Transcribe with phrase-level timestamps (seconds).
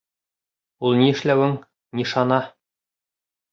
[0.89, 1.53] Ул ни эшләүең,
[2.01, 2.43] нишана?!